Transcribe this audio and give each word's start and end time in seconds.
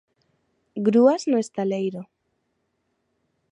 Grúas 0.87 1.21
no 1.31 1.37
estaleiro. 1.45 2.01